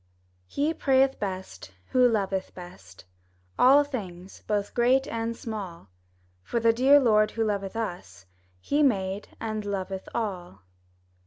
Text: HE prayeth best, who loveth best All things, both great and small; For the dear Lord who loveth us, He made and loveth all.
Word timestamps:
HE 0.47 0.73
prayeth 0.73 1.19
best, 1.19 1.73
who 1.91 2.07
loveth 2.09 2.55
best 2.55 3.05
All 3.59 3.83
things, 3.83 4.41
both 4.47 4.73
great 4.73 5.07
and 5.07 5.37
small; 5.37 5.89
For 6.41 6.59
the 6.59 6.73
dear 6.73 6.99
Lord 6.99 7.29
who 7.37 7.43
loveth 7.43 7.75
us, 7.75 8.25
He 8.59 8.81
made 8.81 9.27
and 9.39 9.63
loveth 9.63 10.09
all. 10.15 10.63